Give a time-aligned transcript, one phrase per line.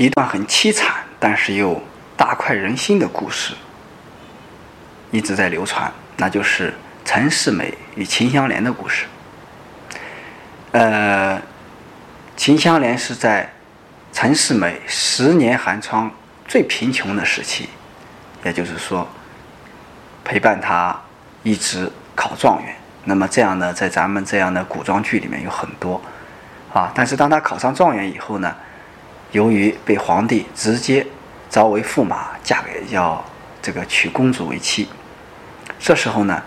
[0.00, 1.78] 一段很凄惨，但是又
[2.16, 3.52] 大快人心的故事，
[5.10, 6.72] 一直在流传，那就是
[7.04, 9.04] 陈世美与秦香莲的故事。
[10.72, 11.38] 呃，
[12.34, 13.52] 秦香莲是在
[14.10, 16.10] 陈世美十年寒窗
[16.48, 17.68] 最贫穷的时期，
[18.42, 19.06] 也就是说，
[20.24, 20.98] 陪伴他
[21.42, 22.74] 一直考状元。
[23.04, 26.00] 那么这样呢，在咱们这样的古装剧里面有很多
[26.72, 26.90] 啊。
[26.94, 28.56] 但是当他考上状元以后呢，
[29.32, 31.06] 由于被皇帝直接
[31.48, 33.24] 招为驸马，嫁给要
[33.62, 34.88] 这个娶公主为妻，
[35.78, 36.42] 这时候呢，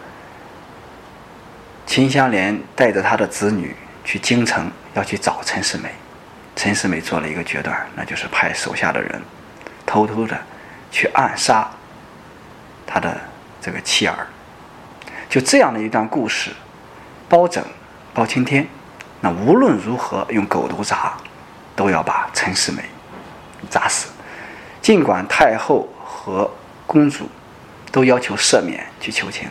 [1.85, 3.75] 秦香莲带着她的子女。
[4.05, 5.89] 去京城要去找陈世美，
[6.57, 9.21] 陈世美做了一个决断，那就是派手下的人
[9.85, 10.37] 偷偷的
[10.91, 11.71] 去暗杀
[12.85, 13.17] 他的
[13.61, 14.27] 这个妻儿。
[15.29, 16.51] 就这样的一段故事，
[17.29, 17.63] 包拯、
[18.13, 18.67] 包青天，
[19.21, 21.13] 那无论如何用狗头铡
[21.75, 22.83] 都要把陈世美
[23.69, 24.09] 砸死。
[24.81, 26.49] 尽管太后和
[26.85, 27.29] 公主
[27.91, 29.49] 都要求赦免去求情，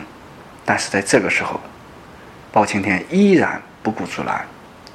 [0.63, 1.59] 但是在这个时候，
[2.51, 3.61] 包青天依然。
[3.83, 4.47] 不顾阻拦，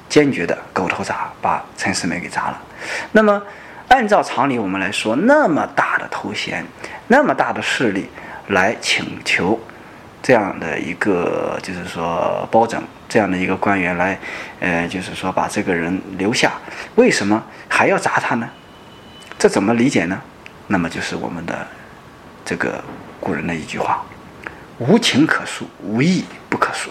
[0.09, 2.59] 坚决的狗头铡把陈世美给砸了。
[3.11, 3.39] 那么，
[3.87, 6.65] 按照常理我们来说，那么大的头衔，
[7.05, 8.09] 那么大的势力
[8.47, 9.59] 来请求
[10.21, 14.19] 这样的一个，就是说包拯这样的一个官员来，
[14.59, 16.53] 呃，就是说把这个人留下，
[16.95, 18.49] 为什么还要砸他呢？
[19.37, 20.21] 这怎么理解呢？
[20.67, 21.65] 那么就是我们的
[22.45, 22.83] 这个
[23.19, 24.03] 古人的一句话：
[24.77, 26.89] 无情可恕，无义不可恕。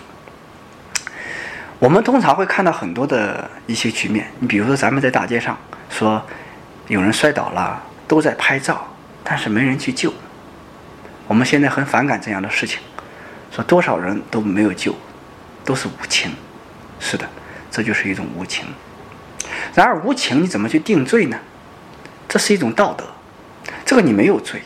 [1.78, 5.56] 我们通常会看到很多的一些局面，你比如说咱们在大街上
[5.88, 6.20] 说
[6.88, 8.84] 有人摔倒了，都在拍照，
[9.22, 10.12] 但是没人去救。
[11.28, 12.80] 我们现在很反感这样的事情，
[13.58, 14.94] 说多少人都没有救，
[15.64, 16.32] 都是无情。
[17.00, 17.28] 是的，
[17.72, 18.64] 这就是一种无情。
[19.74, 21.36] 然而无情你怎么去定罪呢？
[22.28, 23.04] 这是一种道德，
[23.84, 24.62] 这个你没有罪，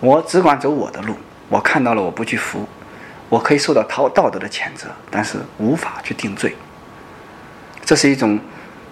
[0.00, 1.16] 我只管走我的路，
[1.48, 2.68] 我看到了我不去扶。
[3.30, 6.54] 我可以受到道道德的谴责，但是无法去定罪。
[7.82, 8.38] 这是一种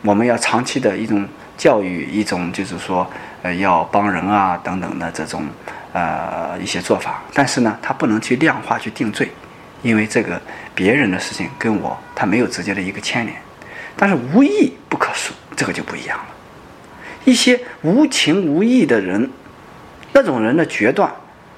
[0.02, 3.08] 我们要长期的一种教育，一种就是说，
[3.42, 5.44] 呃，要帮人啊等等的这种
[5.92, 7.22] 呃一些做法。
[7.34, 9.30] 但是呢，他不能去量化去定罪，
[9.82, 10.40] 因为这个
[10.74, 13.36] 别人的事情跟我他没有直接的一个牵连。
[13.96, 16.24] 但是无义不可恕，这个就不一样了。
[17.24, 19.30] 一些无情无义的人，
[20.12, 21.10] 那种人的决断。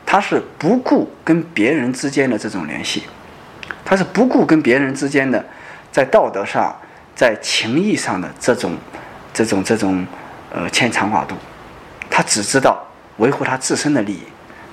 [0.05, 3.05] 他是不顾跟别人之间的这种联系，
[3.83, 5.43] 他是不顾跟别人之间的
[5.91, 6.77] 在道德上、
[7.15, 8.77] 在情义上的这种、
[9.33, 10.07] 这种、这种
[10.53, 11.37] 呃牵肠挂肚，
[12.11, 12.85] 他只知道
[13.19, 14.23] 维护他自身的利益，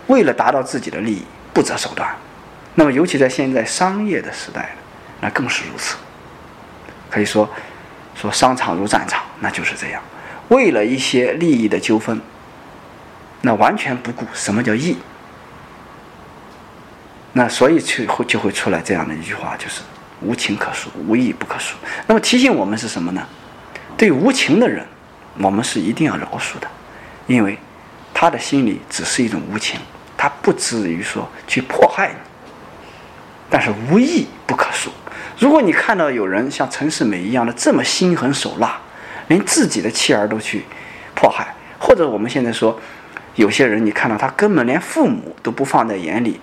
[0.07, 1.23] 为了达到自己的利益
[1.53, 2.09] 不择手段。
[2.75, 4.73] 那么，尤其在现在商业的时代，
[5.19, 5.97] 那更是如此。
[7.09, 7.49] 可以说，
[8.15, 10.01] 说商场如战场，那就是这样。
[10.47, 12.21] 为了一些利益的纠纷，
[13.41, 14.97] 那完全不顾什么叫义。
[17.33, 19.81] 那所以就会就会出来这样的一句话，就是
[20.21, 21.73] 无情可恕，无义不可恕。
[22.07, 23.25] 那么提醒我们是什么呢？
[23.97, 24.85] 对无情的人，
[25.39, 26.67] 我们是一定要饶恕的，
[27.27, 27.57] 因为
[28.13, 29.79] 他的心里只是一种无情，
[30.17, 32.15] 他不至于说去迫害你。
[33.49, 34.89] 但是无义不可恕。
[35.37, 38.79] 如果你看到有人像陈世美一样的这么心狠手辣，
[39.27, 40.63] 连自己的妻儿都去
[41.15, 42.79] 迫害，或者我们现在说，
[43.35, 46.39] 有些人你看到他根本连父母都不放在眼里。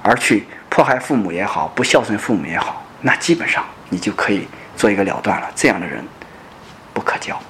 [0.00, 5.50] 而去迫害父母也好，不孝顺父母也好，那基本上你就可以做一个了断了。
[5.54, 6.04] 这样的人
[6.92, 7.40] 不可交。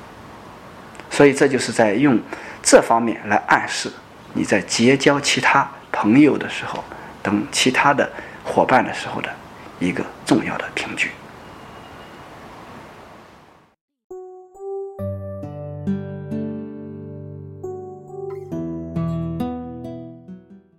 [1.10, 2.18] 所以这就是在用
[2.62, 3.90] 这方面来暗示
[4.34, 6.84] 你在结交其他朋友的时候，
[7.22, 8.08] 等其他的
[8.44, 9.28] 伙伴的时候的
[9.78, 11.10] 一个重要的凭据。